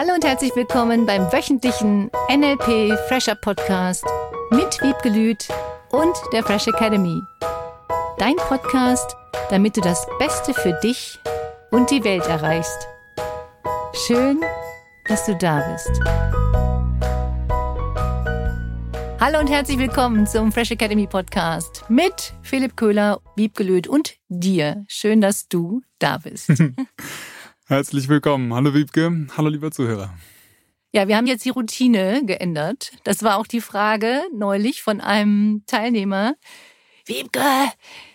[0.00, 4.04] Hallo und herzlich willkommen beim wöchentlichen NLP Fresher Podcast
[4.52, 5.48] mit Wiebgelüt
[5.90, 7.20] und der Fresh Academy.
[8.16, 9.16] Dein Podcast,
[9.50, 11.18] damit du das Beste für dich
[11.72, 12.86] und die Welt erreichst.
[14.06, 14.40] Schön,
[15.08, 15.90] dass du da bist.
[19.18, 24.84] Hallo und herzlich willkommen zum Fresh Academy Podcast mit Philipp Köhler, Wiebgelöt und dir.
[24.86, 26.52] Schön, dass du da bist.
[27.70, 28.54] Herzlich willkommen.
[28.54, 30.14] Hallo Wiebke, hallo lieber Zuhörer.
[30.94, 32.92] Ja, wir haben jetzt die Routine geändert.
[33.04, 36.34] Das war auch die Frage neulich von einem Teilnehmer.
[37.04, 37.44] Wiebke,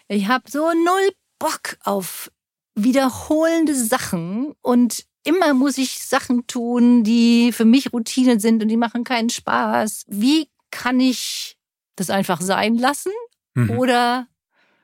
[0.08, 2.32] ich habe so null Bock auf
[2.74, 8.78] wiederholende Sachen und immer muss ich Sachen tun, die für mich Routine sind und die
[8.78, 10.06] machen keinen Spaß.
[10.08, 11.60] Wie kann ich
[11.96, 13.12] das einfach sein lassen?
[13.54, 13.70] Mhm.
[13.70, 14.28] Oder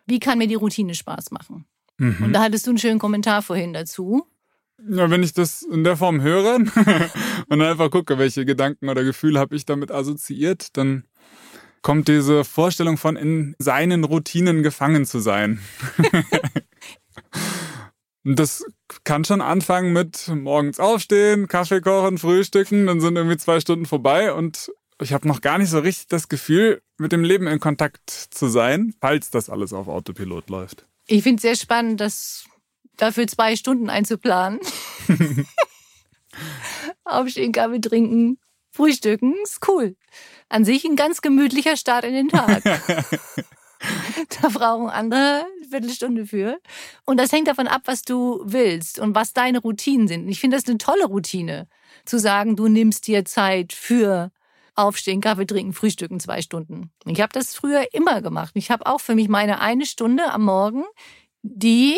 [0.05, 1.65] wie kann mir die Routine Spaß machen?
[1.97, 2.17] Mhm.
[2.25, 4.27] Und da hattest du einen schönen Kommentar vorhin dazu.
[4.87, 6.55] Ja, wenn ich das in der Form höre
[7.49, 11.03] und einfach gucke, welche Gedanken oder Gefühle habe ich damit assoziiert, dann
[11.81, 15.59] kommt diese Vorstellung von in seinen Routinen gefangen zu sein.
[18.23, 18.65] das
[19.03, 24.33] kann schon anfangen mit morgens aufstehen, Kaffee kochen, frühstücken, dann sind irgendwie zwei Stunden vorbei
[24.33, 28.09] und ich habe noch gar nicht so richtig das Gefühl, mit dem Leben in Kontakt
[28.09, 30.85] zu sein, falls das alles auf Autopilot läuft.
[31.07, 32.45] Ich finde es sehr spannend, dass
[33.01, 34.59] dafür zwei Stunden einzuplanen.
[37.03, 38.39] Aufstehen, Kaffee trinken,
[38.71, 39.95] frühstücken, ist cool.
[40.49, 42.63] An sich ein ganz gemütlicher Start in den Tag.
[44.41, 46.59] da brauchen andere eine Viertelstunde für.
[47.05, 50.27] Und das hängt davon ab, was du willst und was deine Routinen sind.
[50.29, 51.67] Ich finde das eine tolle Routine,
[52.05, 54.31] zu sagen, du nimmst dir Zeit für
[54.75, 56.91] Aufstehen, Kaffee trinken, Frühstücken zwei Stunden.
[57.05, 58.51] Ich habe das früher immer gemacht.
[58.55, 60.85] Ich habe auch für mich meine eine Stunde am Morgen,
[61.41, 61.97] die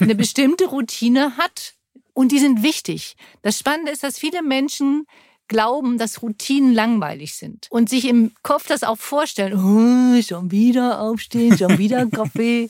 [0.00, 1.74] eine bestimmte Routine hat
[2.12, 3.16] und die sind wichtig.
[3.42, 5.06] Das Spannende ist, dass viele Menschen
[5.48, 11.00] glauben, dass Routinen langweilig sind und sich im Kopf das auch vorstellen, oh, schon wieder
[11.00, 12.68] aufstehen, schon wieder Kaffee.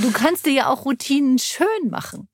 [0.00, 2.28] Du kannst dir ja auch Routinen schön machen.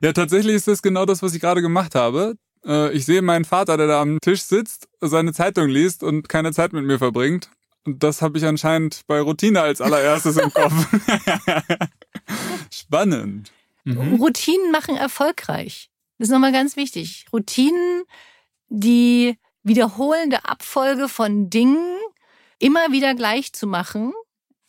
[0.00, 2.36] Ja, tatsächlich ist das genau das, was ich gerade gemacht habe.
[2.66, 6.52] Äh, ich sehe meinen Vater, der da am Tisch sitzt, seine Zeitung liest und keine
[6.52, 7.50] Zeit mit mir verbringt.
[7.84, 10.72] Und das habe ich anscheinend bei Routine als allererstes im Kopf.
[12.70, 13.52] Spannend.
[13.84, 14.14] Mhm.
[14.14, 15.90] Routinen machen erfolgreich.
[16.18, 17.26] Das ist nochmal ganz wichtig.
[17.32, 18.04] Routinen,
[18.68, 21.98] die wiederholende Abfolge von Dingen
[22.58, 24.12] immer wieder gleich zu machen,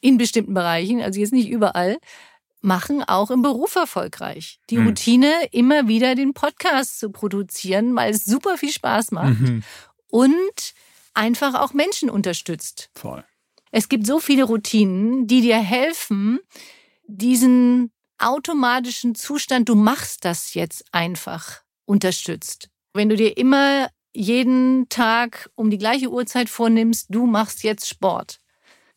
[0.01, 1.97] in bestimmten Bereichen, also jetzt nicht überall,
[2.61, 4.59] machen auch im Beruf erfolgreich.
[4.69, 4.87] Die mhm.
[4.87, 9.63] Routine, immer wieder den Podcast zu produzieren, weil es super viel Spaß macht mhm.
[10.09, 10.73] und
[11.15, 12.89] einfach auch Menschen unterstützt.
[12.93, 13.23] Voll.
[13.71, 16.39] Es gibt so viele Routinen, die dir helfen,
[17.07, 22.69] diesen automatischen Zustand, du machst das jetzt einfach, unterstützt.
[22.93, 28.39] Wenn du dir immer jeden Tag um die gleiche Uhrzeit vornimmst, du machst jetzt Sport.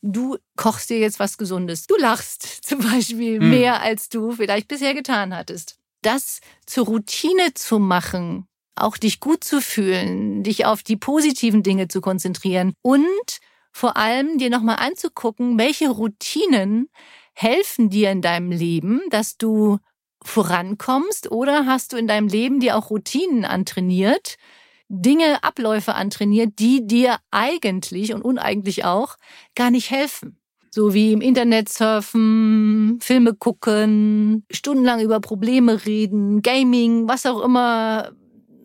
[0.01, 1.87] Du kochst dir jetzt was Gesundes.
[1.87, 3.51] Du lachst zum Beispiel hm.
[3.51, 5.77] mehr, als du vielleicht bisher getan hattest.
[6.03, 8.47] Das zur Routine zu machen,
[8.83, 13.39] auch dich gut zu fühlen, dich auf die positiven Dinge zu konzentrieren und
[13.73, 16.89] vor allem dir nochmal anzugucken, welche Routinen
[17.35, 19.79] helfen dir in deinem Leben, dass du
[20.25, 24.37] vorankommst oder hast du in deinem Leben dir auch Routinen antrainiert,
[24.89, 29.17] Dinge, Abläufe antrainiert, die dir eigentlich und uneigentlich auch
[29.55, 30.39] gar nicht helfen.
[30.71, 38.13] So wie im Internet surfen, Filme gucken, stundenlang über Probleme reden, Gaming, was auch immer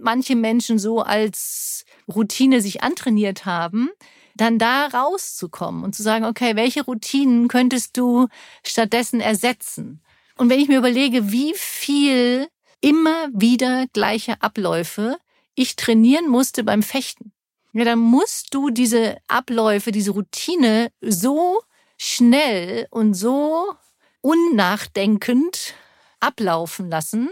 [0.04, 3.90] manche Menschen so als Routine sich antrainiert haben,
[4.36, 8.28] dann da rauszukommen und zu sagen, okay, welche Routinen könntest du
[8.66, 10.02] stattdessen ersetzen?
[10.38, 12.48] Und wenn ich mir überlege, wie viel
[12.82, 15.18] immer wieder gleiche Abläufe
[15.56, 17.32] ich trainieren musste beim Fechten,
[17.74, 21.62] ja, dann musst du diese Abläufe, diese Routine so
[21.98, 23.74] schnell und so
[24.22, 25.74] unnachdenkend
[26.20, 27.30] ablaufen lassen,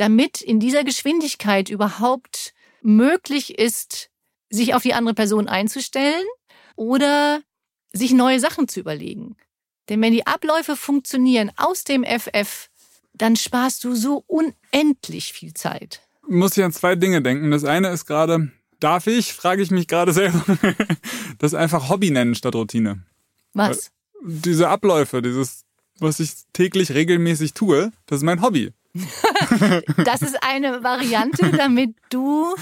[0.00, 4.08] damit in dieser Geschwindigkeit überhaupt möglich ist,
[4.48, 6.24] sich auf die andere Person einzustellen
[6.74, 7.42] oder
[7.92, 9.36] sich neue Sachen zu überlegen.
[9.90, 12.70] Denn wenn die Abläufe funktionieren aus dem FF,
[13.12, 16.00] dann sparst du so unendlich viel Zeit.
[16.26, 17.50] Muss ich an zwei Dinge denken.
[17.50, 20.42] Das eine ist gerade, darf ich, frage ich mich gerade selber,
[21.38, 23.04] das einfach Hobby nennen statt Routine.
[23.52, 23.90] Was?
[24.22, 25.64] Diese Abläufe, dieses,
[25.98, 28.72] was ich täglich regelmäßig tue, das ist mein Hobby.
[30.04, 32.54] das ist eine Variante, damit du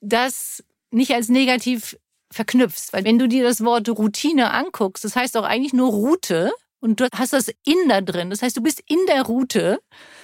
[0.00, 1.96] das nicht als negativ
[2.30, 2.92] verknüpfst.
[2.92, 7.00] Weil wenn du dir das Wort Routine anguckst, das heißt auch eigentlich nur Route und
[7.00, 8.30] du hast das in da drin.
[8.30, 9.80] Das heißt, du bist in der Route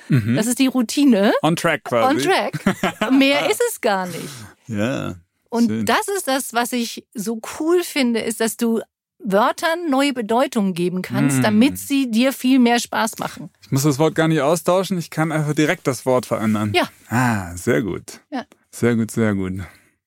[0.09, 0.37] Mhm.
[0.37, 1.33] Das ist die Routine.
[1.43, 2.15] On track quasi.
[2.15, 3.13] On track.
[3.13, 4.29] Mehr ist es gar nicht.
[4.67, 5.17] Ja.
[5.49, 5.87] Und schön.
[5.87, 8.81] das ist das, was ich so cool finde, ist, dass du
[9.25, 11.43] Wörtern neue Bedeutungen geben kannst, mm.
[11.43, 13.51] damit sie dir viel mehr Spaß machen.
[13.63, 16.73] Ich muss das Wort gar nicht austauschen, ich kann einfach direkt das Wort verändern.
[16.75, 16.89] Ja.
[17.09, 18.21] Ah, sehr gut.
[18.31, 18.45] Ja.
[18.71, 19.55] Sehr gut, sehr gut.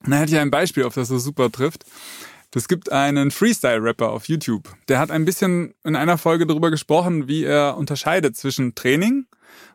[0.05, 1.83] Na, hätte ich ein Beispiel, auf das so super trifft.
[2.55, 4.69] Es gibt einen Freestyle-Rapper auf YouTube.
[4.87, 9.27] Der hat ein bisschen in einer Folge darüber gesprochen, wie er unterscheidet zwischen Training.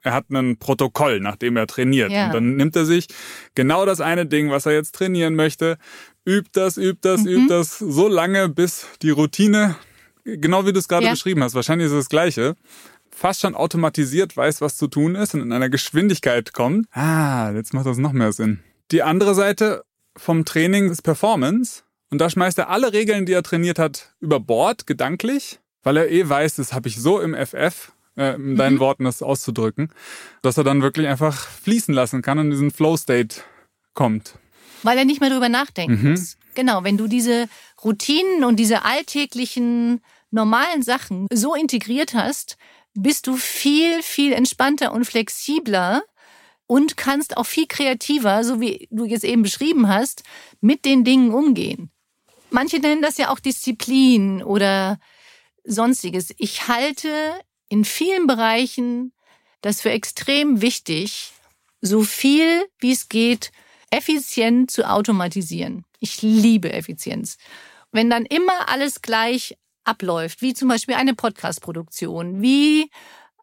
[0.03, 2.11] Er hat ein Protokoll, nachdem er trainiert.
[2.11, 2.27] Ja.
[2.27, 3.06] Und dann nimmt er sich
[3.55, 5.79] genau das eine Ding, was er jetzt trainieren möchte,
[6.26, 7.28] übt das, übt das, mhm.
[7.28, 9.76] übt das so lange, bis die Routine,
[10.24, 11.12] genau wie du es gerade ja.
[11.12, 12.56] beschrieben hast, wahrscheinlich ist es das Gleiche,
[13.10, 16.86] fast schon automatisiert weiß, was zu tun ist und in einer Geschwindigkeit kommt.
[16.92, 18.60] Ah, jetzt macht das noch mehr Sinn.
[18.90, 19.84] Die andere Seite
[20.16, 21.82] vom Training ist Performance.
[22.10, 26.10] Und da schmeißt er alle Regeln, die er trainiert hat, über Bord, gedanklich, weil er
[26.10, 28.80] eh weiß, das habe ich so im FF, äh, in deinen mhm.
[28.80, 29.90] Worten das auszudrücken,
[30.42, 33.36] dass er dann wirklich einfach fließen lassen kann und in diesen Flow-State
[33.94, 34.34] kommt.
[34.82, 36.11] Weil er nicht mehr drüber nachdenken mhm.
[36.11, 36.37] muss.
[36.55, 37.49] Genau, wenn du diese
[37.82, 40.00] Routinen und diese alltäglichen,
[40.31, 42.56] normalen Sachen so integriert hast,
[42.94, 46.02] bist du viel, viel entspannter und flexibler
[46.67, 50.23] und kannst auch viel kreativer, so wie du jetzt eben beschrieben hast,
[50.61, 51.90] mit den Dingen umgehen.
[52.50, 54.99] Manche nennen das ja auch Disziplin oder
[55.64, 56.34] sonstiges.
[56.38, 57.08] Ich halte
[57.69, 59.12] in vielen Bereichen
[59.62, 61.32] das für extrem wichtig,
[61.81, 63.52] so viel wie es geht,
[63.93, 65.85] effizient zu automatisieren.
[66.00, 67.37] Ich liebe Effizienz.
[67.93, 72.91] Wenn dann immer alles gleich abläuft, wie zum Beispiel eine Podcast-Produktion, wie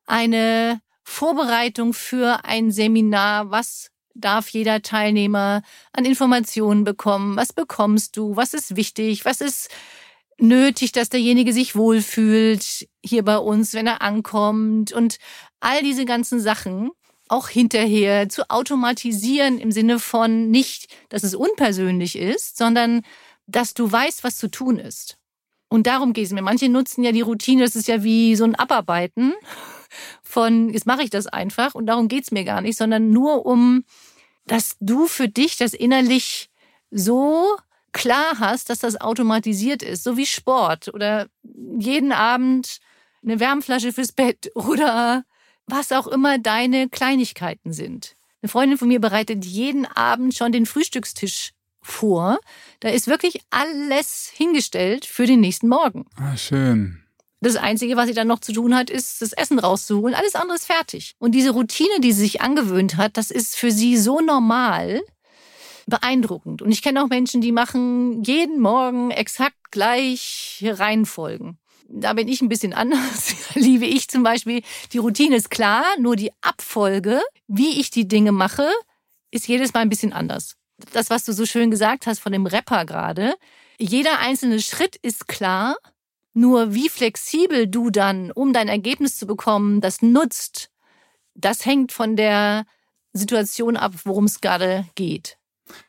[0.07, 5.61] eine Vorbereitung für ein Seminar, was darf jeder Teilnehmer
[5.93, 9.69] an Informationen bekommen, was bekommst du, was ist wichtig, was ist
[10.39, 15.17] nötig, dass derjenige sich wohlfühlt hier bei uns, wenn er ankommt und
[15.59, 16.91] all diese ganzen Sachen
[17.29, 23.01] auch hinterher zu automatisieren im Sinne von nicht, dass es unpersönlich ist, sondern
[23.47, 25.17] dass du weißt, was zu tun ist.
[25.69, 26.41] Und darum geht es mir.
[26.41, 29.33] Manche nutzen ja die Routine, das ist ja wie so ein Abarbeiten
[30.23, 33.83] von, jetzt mache ich das einfach und darum geht's mir gar nicht, sondern nur um,
[34.45, 36.49] dass du für dich das innerlich
[36.91, 37.57] so
[37.91, 41.27] klar hast, dass das automatisiert ist, so wie Sport oder
[41.77, 42.79] jeden Abend
[43.23, 45.23] eine Wärmflasche fürs Bett oder
[45.71, 48.15] was auch immer deine Kleinigkeiten sind.
[48.41, 51.51] Eine Freundin von mir bereitet jeden Abend schon den Frühstückstisch
[51.81, 52.39] vor.
[52.79, 56.05] Da ist wirklich alles hingestellt für den nächsten Morgen.
[56.15, 57.03] Ah, schön.
[57.41, 60.13] Das Einzige, was sie dann noch zu tun hat, ist, das Essen rauszuholen.
[60.13, 61.15] Alles andere ist fertig.
[61.19, 65.01] Und diese Routine, die sie sich angewöhnt hat, das ist für sie so normal,
[65.85, 66.61] beeindruckend.
[66.61, 71.57] Und ich kenne auch Menschen, die machen jeden Morgen exakt gleich Reihenfolgen.
[71.91, 73.33] Da bin ich ein bisschen anders.
[73.55, 74.61] Liebe ich zum Beispiel.
[74.93, 78.69] Die Routine ist klar, nur die Abfolge, wie ich die Dinge mache,
[79.31, 80.55] ist jedes Mal ein bisschen anders.
[80.93, 83.33] Das, was du so schön gesagt hast von dem Rapper gerade.
[83.79, 85.75] Jeder einzelne Schritt ist klar,
[86.33, 90.69] nur wie flexibel du dann, um dein Ergebnis zu bekommen, das nutzt,
[91.33, 92.65] das hängt von der
[93.13, 95.37] Situation ab, worum es gerade geht.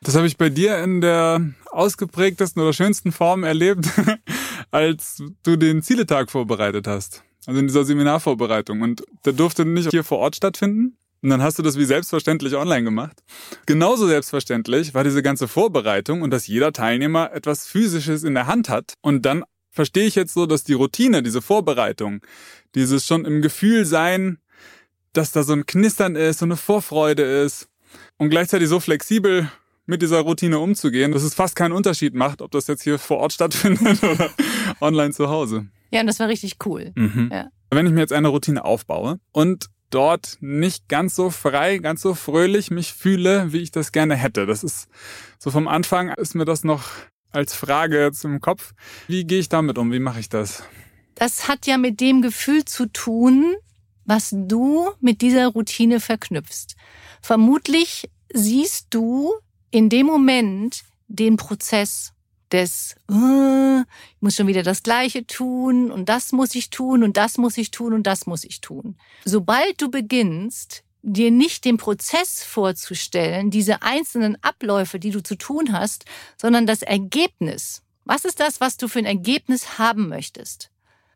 [0.01, 3.85] Das habe ich bei dir in der ausgeprägtesten oder schönsten Form erlebt,
[4.71, 7.23] als du den Zieletag vorbereitet hast.
[7.45, 8.81] Also in dieser Seminarvorbereitung.
[8.81, 10.97] Und der durfte nicht hier vor Ort stattfinden.
[11.21, 13.23] Und dann hast du das wie selbstverständlich online gemacht.
[13.67, 18.69] Genauso selbstverständlich war diese ganze Vorbereitung und dass jeder Teilnehmer etwas Physisches in der Hand
[18.69, 22.21] hat und dann verstehe ich jetzt so, dass die Routine, diese Vorbereitung,
[22.75, 24.39] dieses schon im Gefühl sein,
[25.13, 27.69] dass da so ein Knistern ist, so eine Vorfreude ist
[28.17, 29.51] und gleichzeitig so flexibel
[29.91, 33.17] mit dieser Routine umzugehen, dass es fast keinen Unterschied macht, ob das jetzt hier vor
[33.17, 34.31] Ort stattfindet oder
[34.79, 35.67] online zu Hause.
[35.91, 36.93] Ja, und das war richtig cool.
[36.95, 37.29] Mhm.
[37.31, 37.49] Ja.
[37.69, 42.15] Wenn ich mir jetzt eine Routine aufbaue und dort nicht ganz so frei, ganz so
[42.15, 44.45] fröhlich mich fühle, wie ich das gerne hätte.
[44.45, 44.87] Das ist
[45.37, 46.85] so vom Anfang ist mir das noch
[47.31, 48.73] als Frage jetzt im Kopf.
[49.07, 49.91] Wie gehe ich damit um?
[49.91, 50.63] Wie mache ich das?
[51.15, 53.55] Das hat ja mit dem Gefühl zu tun,
[54.05, 56.77] was du mit dieser Routine verknüpfst.
[57.21, 59.33] Vermutlich siehst du
[59.71, 62.13] in dem Moment den Prozess
[62.51, 67.17] des, äh, ich muss schon wieder das Gleiche tun und das muss ich tun und
[67.17, 68.97] das muss ich tun und das muss ich tun.
[69.25, 75.71] Sobald du beginnst, dir nicht den Prozess vorzustellen, diese einzelnen Abläufe, die du zu tun
[75.71, 76.05] hast,
[76.37, 77.81] sondern das Ergebnis.
[78.05, 80.69] Was ist das, was du für ein Ergebnis haben möchtest?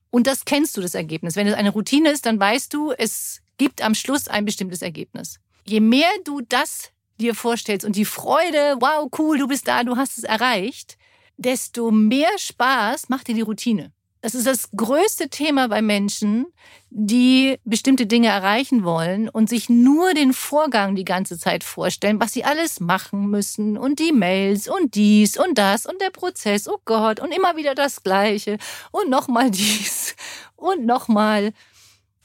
[0.10, 1.36] Und das kennst du, das Ergebnis.
[1.36, 5.40] Wenn es eine Routine ist, dann weißt du, es gibt am Schluss ein bestimmtes Ergebnis.
[5.66, 9.98] Je mehr du das dir vorstellst und die Freude, wow, cool, du bist da, du
[9.98, 10.98] hast es erreicht,
[11.38, 13.92] desto mehr Spaß macht dir die Routine.
[14.26, 16.48] Das ist das größte Thema bei Menschen,
[16.90, 22.34] die bestimmte Dinge erreichen wollen und sich nur den Vorgang die ganze Zeit vorstellen, was
[22.34, 26.80] sie alles machen müssen und die Mails und dies und das und der Prozess, oh
[26.86, 28.58] Gott, und immer wieder das Gleiche
[28.90, 30.16] und nochmal dies
[30.56, 31.54] und nochmal.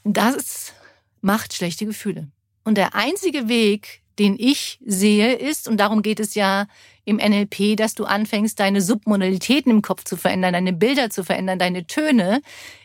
[0.03, 0.73] Das
[1.21, 2.31] macht schlechte Gefühle.
[2.63, 6.67] Und der einzige Weg, den ich sehe, ist, und darum geht es ja
[7.05, 11.57] im NLP, dass du anfängst, deine Submodalitäten im Kopf zu verändern, deine Bilder zu verändern,
[11.57, 12.43] deine Töne,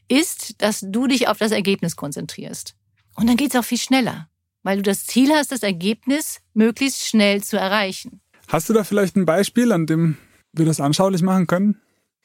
[0.08, 2.74] ist, dass du dich auf das Ergebnis konzentrierst.
[3.16, 4.30] Und dann geht es auch viel schneller,
[4.62, 8.22] weil du das Ziel hast, das Ergebnis möglichst schnell zu erreichen.
[8.48, 10.16] Hast du da vielleicht ein Beispiel, an dem
[10.54, 11.82] wir das anschaulich machen können?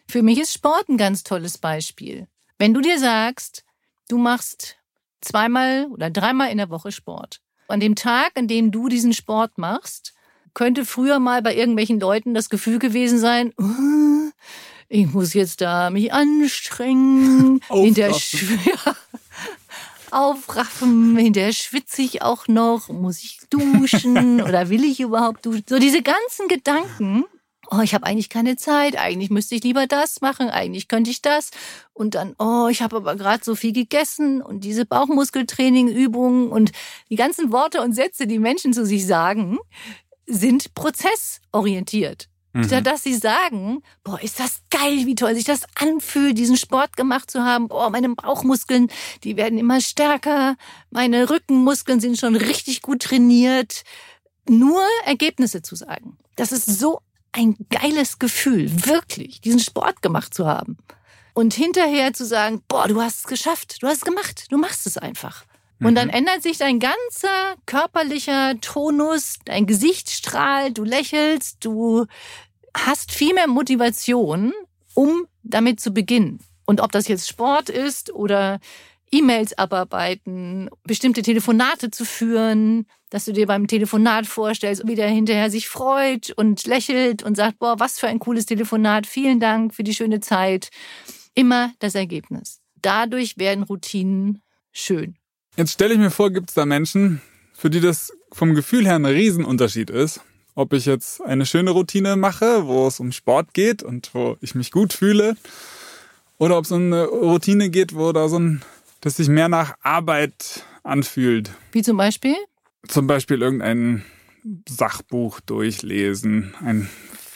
[0.08, 2.30] Für mich ist Sport ein ganz tolles Beispiel.
[2.58, 3.66] Wenn du dir sagst,
[4.08, 4.78] du machst
[5.20, 7.42] zweimal oder dreimal in der Woche Sport.
[7.72, 10.14] An dem Tag, an dem du diesen Sport machst,
[10.54, 13.54] könnte früher mal bei irgendwelchen Leuten das Gefühl gewesen sein,
[14.90, 18.12] ich muss jetzt da mich anstrengen, hinter
[20.12, 25.64] aufraffen, hinterher schwitze ich auch noch, muss ich duschen oder will ich überhaupt duschen?
[25.68, 27.24] So diese ganzen Gedanken,
[27.72, 31.22] oh, ich habe eigentlich keine Zeit, eigentlich müsste ich lieber das machen, eigentlich könnte ich
[31.22, 31.52] das.
[31.94, 36.72] Und dann, oh, ich habe aber gerade so viel gegessen und diese Bauchmuskeltrainingübungen und
[37.10, 39.58] die ganzen Worte und Sätze, die Menschen zu sich sagen,
[40.26, 42.28] sind prozessorientiert.
[42.54, 42.84] Mhm.
[42.84, 47.32] Dass sie sagen, boah, ist das geil, wie toll sich das anfühlt, diesen Sport gemacht
[47.32, 47.70] zu haben.
[47.70, 48.90] Boah, meine Bauchmuskeln,
[49.24, 50.58] die werden immer stärker.
[50.90, 53.84] Meine Rückenmuskeln sind schon richtig gut trainiert.
[54.50, 56.18] Nur Ergebnisse zu sagen.
[56.36, 57.00] Das ist so
[57.32, 60.78] ein geiles Gefühl, wirklich, diesen Sport gemacht zu haben.
[61.34, 64.86] Und hinterher zu sagen, boah, du hast es geschafft, du hast es gemacht, du machst
[64.86, 65.46] es einfach.
[65.80, 66.14] Und dann mhm.
[66.14, 72.06] ändert sich dein ganzer körperlicher Tonus, dein Gesicht strahlt, du lächelst, du
[72.78, 74.54] hast viel mehr Motivation,
[74.94, 76.40] um damit zu beginnen.
[76.66, 78.60] Und ob das jetzt Sport ist oder
[79.12, 85.50] E-Mails abarbeiten, bestimmte Telefonate zu führen, dass du dir beim Telefonat vorstellst, wie der hinterher
[85.50, 89.84] sich freut und lächelt und sagt, boah, was für ein cooles Telefonat, vielen Dank für
[89.84, 90.70] die schöne Zeit.
[91.34, 92.60] Immer das Ergebnis.
[92.82, 94.42] Dadurch werden Routinen
[94.72, 95.16] schön.
[95.58, 97.22] Jetzt stelle ich mir vor, gibt es da Menschen,
[97.54, 100.22] für die das vom Gefühl her ein Riesenunterschied ist.
[100.56, 104.56] Ob ich jetzt eine schöne Routine mache, wo es um Sport geht und wo ich
[104.56, 105.36] mich gut fühle,
[106.38, 108.62] oder ob es um eine Routine geht, wo da so ein,
[109.02, 111.52] das sich mehr nach Arbeit anfühlt.
[111.72, 112.36] Wie zum Beispiel?
[112.88, 114.04] Zum Beispiel irgendein
[114.68, 116.90] Sachbuch durchlesen, ein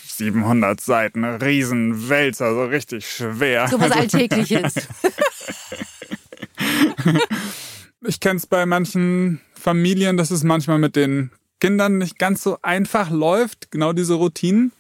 [0.08, 3.68] 700 Seiten, Riesenwälzer, so richtig schwer.
[3.68, 4.76] So was Alltägliches.
[8.02, 12.58] ich kenne es bei manchen Familien, dass es manchmal mit den Kindern nicht ganz so
[12.62, 14.72] einfach läuft, genau diese Routinen.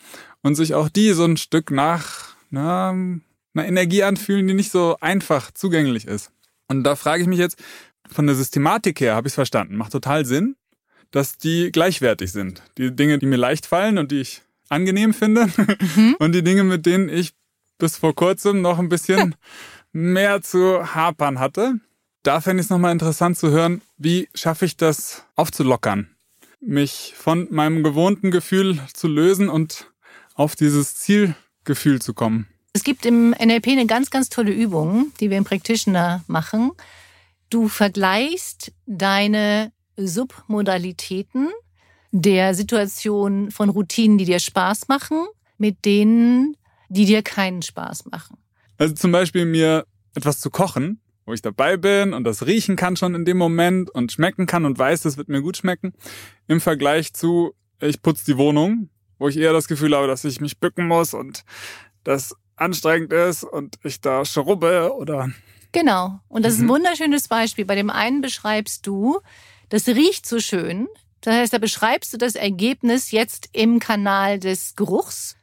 [0.41, 4.95] Und sich auch die so ein Stück nach na, einer Energie anfühlen, die nicht so
[5.01, 6.31] einfach zugänglich ist.
[6.67, 7.61] Und da frage ich mich jetzt,
[8.09, 9.75] von der Systematik her habe ich es verstanden.
[9.75, 10.55] Macht total Sinn,
[11.11, 12.61] dass die gleichwertig sind.
[12.77, 15.47] Die Dinge, die mir leicht fallen und die ich angenehm finde
[15.95, 16.15] mhm.
[16.19, 17.33] und die Dinge, mit denen ich
[17.77, 19.35] bis vor kurzem noch ein bisschen
[19.91, 21.79] mehr zu hapern hatte
[22.25, 26.09] da fände ich es nochmal interessant zu hören, wie schaffe ich das aufzulockern,
[26.59, 29.91] mich von meinem gewohnten Gefühl zu lösen und
[30.33, 32.47] auf dieses Zielgefühl zu kommen.
[32.75, 36.71] Es gibt im NLP eine ganz, ganz tolle Übung, die wir im Practitioner machen.
[37.49, 41.51] Du vergleichst deine Submodalitäten
[42.11, 45.25] der Situation von Routinen, die dir Spaß machen,
[45.57, 46.57] mit denen,
[46.89, 48.35] die dir keinen Spaß machen.
[48.77, 52.95] Also zum Beispiel mir etwas zu kochen wo ich dabei bin und das riechen kann
[52.97, 55.93] schon in dem Moment und schmecken kann und weiß, das wird mir gut schmecken,
[56.47, 60.39] im Vergleich zu, ich putze die Wohnung, wo ich eher das Gefühl habe, dass ich
[60.39, 61.43] mich bücken muss und
[62.03, 65.29] das anstrengend ist und ich da schrubbe oder.
[65.71, 66.19] Genau.
[66.27, 66.69] Und das ist ein mhm.
[66.69, 67.65] wunderschönes Beispiel.
[67.65, 69.19] Bei dem einen beschreibst du,
[69.69, 70.87] das riecht so schön.
[71.21, 75.35] Das heißt, da beschreibst du das Ergebnis jetzt im Kanal des Geruchs,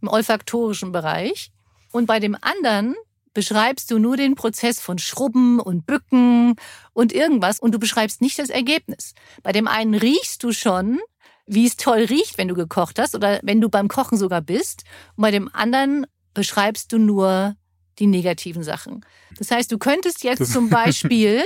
[0.00, 1.52] im olfaktorischen Bereich.
[1.92, 2.96] Und bei dem anderen
[3.32, 6.56] beschreibst du nur den Prozess von Schrubben und Bücken
[6.94, 9.12] und irgendwas und du beschreibst nicht das Ergebnis.
[9.42, 11.00] Bei dem einen riechst du schon,
[11.46, 14.84] wie es toll riecht, wenn du gekocht hast oder wenn du beim Kochen sogar bist.
[15.16, 17.56] Und bei dem anderen beschreibst du nur
[17.98, 19.04] die negativen Sachen.
[19.38, 21.42] Das heißt, du könntest jetzt zum Beispiel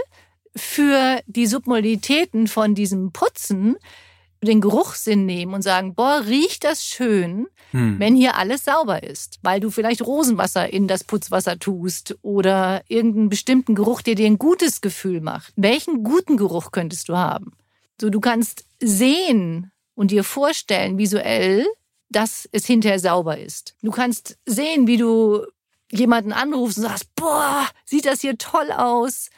[0.54, 3.76] für die Submodalitäten von diesem Putzen
[4.42, 7.99] den Geruchssinn nehmen und sagen, boah, riecht das schön, hm.
[7.99, 13.28] wenn hier alles sauber ist, weil du vielleicht Rosenwasser in das Putzwasser tust oder irgendeinen
[13.28, 15.52] bestimmten Geruch, der dir ein gutes Gefühl macht.
[15.56, 17.52] Welchen guten Geruch könntest du haben?
[18.00, 21.66] So, du kannst sehen und dir vorstellen visuell,
[22.11, 23.75] dass es hinterher sauber ist.
[23.83, 25.47] Du kannst sehen, wie du
[25.90, 29.31] jemanden anrufst und sagst, boah, sieht das hier toll aus.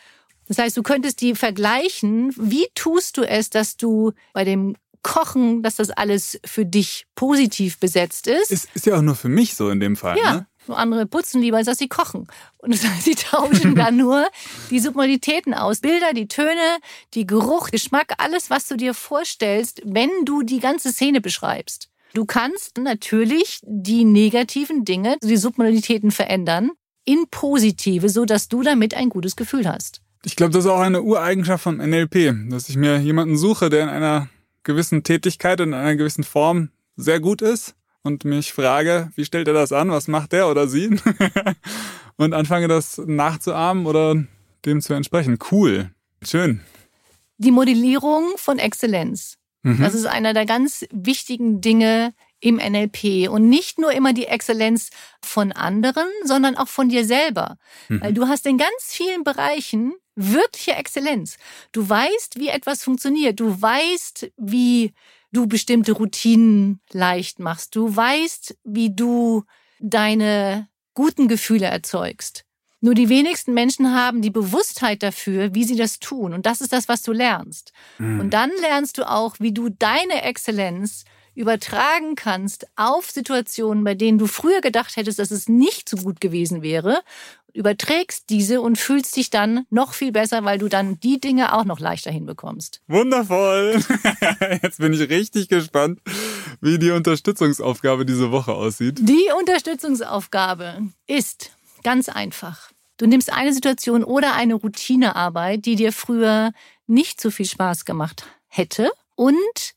[0.49, 2.35] Das heißt, du könntest die vergleichen.
[2.37, 7.79] Wie tust du es, dass du bei dem Kochen, dass das alles für dich positiv
[7.79, 8.50] besetzt ist?
[8.50, 10.19] Ist, ist ja auch nur für mich so in dem Fall.
[10.19, 10.33] Ja.
[10.35, 10.47] Ne?
[10.69, 12.29] Andere putzen lieber, als dass sie kochen.
[12.59, 14.29] Und das heißt, sie tauschen dann nur
[14.71, 15.81] die Submodalitäten aus.
[15.81, 16.79] Bilder, die Töne,
[17.14, 21.88] die Geruch, Geschmack, alles, was du dir vorstellst, wenn du die ganze Szene beschreibst.
[22.14, 26.71] Du kannst natürlich die negativen Dinge, die Submodalitäten verändern
[27.04, 30.02] in positive, so dass du damit ein gutes Gefühl hast.
[30.25, 33.85] Ich glaube, das ist auch eine Ureigenschaft vom NLP, dass ich mir jemanden suche, der
[33.85, 34.28] in einer
[34.62, 39.49] gewissen Tätigkeit und in einer gewissen Form sehr gut ist und mich frage, wie stellt
[39.49, 40.90] er das an, was macht der oder sie?
[42.16, 44.23] und anfange das nachzuahmen oder
[44.64, 45.38] dem zu entsprechen.
[45.50, 45.90] Cool.
[46.23, 46.61] Schön.
[47.38, 49.38] Die Modellierung von Exzellenz.
[49.62, 49.81] Mhm.
[49.81, 54.90] Das ist einer der ganz wichtigen Dinge im NLP und nicht nur immer die Exzellenz
[55.25, 57.59] von anderen, sondern auch von dir selber.
[57.88, 58.00] Mhm.
[58.00, 61.37] Weil du hast in ganz vielen Bereichen wirkliche Exzellenz.
[61.71, 63.40] Du weißt, wie etwas funktioniert.
[63.40, 64.92] Du weißt, wie
[65.31, 67.75] du bestimmte Routinen leicht machst.
[67.76, 69.45] Du weißt, wie du
[69.78, 72.45] deine guten Gefühle erzeugst.
[72.85, 76.35] Nur die wenigsten Menschen haben die Bewusstheit dafür, wie sie das tun.
[76.35, 77.73] Und das ist das, was du lernst.
[77.99, 78.19] Mhm.
[78.19, 81.05] Und dann lernst du auch, wie du deine Exzellenz
[81.37, 86.21] übertragen kannst auf Situationen, bei denen du früher gedacht hättest, dass es nicht so gut
[86.21, 87.03] gewesen wäre,
[87.55, 91.65] überträgst diese und fühlst dich dann noch viel besser, weil du dann die Dinge auch
[91.65, 92.81] noch leichter hinbekommst.
[92.89, 93.81] Wundervoll.
[94.62, 96.01] Jetzt bin ich richtig gespannt,
[96.61, 98.99] wie die Unterstützungsaufgabe diese Woche aussieht.
[99.01, 102.72] Die Unterstützungsaufgabe ist ganz einfach.
[102.96, 106.52] Du nimmst eine Situation oder eine Routinearbeit, die dir früher
[106.87, 109.75] nicht so viel Spaß gemacht hätte und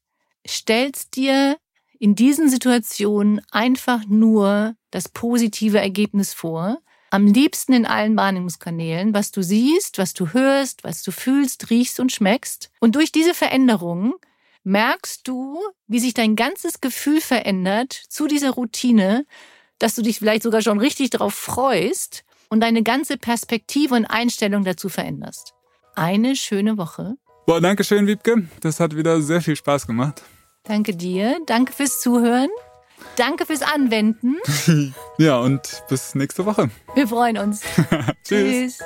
[0.48, 1.57] stellst dir
[2.00, 6.79] in diesen Situationen einfach nur das positive Ergebnis vor.
[7.10, 12.00] Am liebsten in allen Wahrnehmungskanälen, was du siehst, was du hörst, was du fühlst, riechst
[12.00, 12.72] und schmeckst.
[12.79, 14.15] Und durch diese Veränderung
[14.63, 19.25] merkst du, wie sich dein ganzes Gefühl verändert zu dieser Routine,
[19.80, 24.63] dass du dich vielleicht sogar schon richtig darauf freust und deine ganze Perspektive und Einstellung
[24.63, 25.53] dazu veränderst.
[25.95, 27.15] Eine schöne Woche.
[27.45, 28.47] Boah, danke schön, Wiebke.
[28.62, 30.23] Das hat wieder sehr viel Spaß gemacht.
[30.63, 31.38] Danke dir.
[31.45, 32.49] Danke fürs Zuhören.
[33.17, 34.38] Danke fürs Anwenden.
[35.17, 36.69] Ja, und bis nächste Woche.
[36.93, 37.62] Wir freuen uns.
[38.27, 38.79] Tschüss.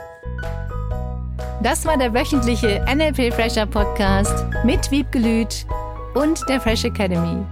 [1.63, 5.65] Das war der wöchentliche NLP Fresher Podcast mit Wiebke Lüth
[6.13, 7.43] und der Fresh Academy.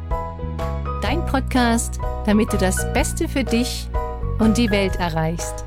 [1.02, 3.88] Dein Podcast, damit du das Beste für dich
[4.38, 5.67] und die Welt erreichst.